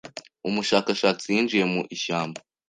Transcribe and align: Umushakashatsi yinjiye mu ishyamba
Umushakashatsi 0.47 1.25
yinjiye 1.33 1.65
mu 1.73 1.81
ishyamba 1.95 2.39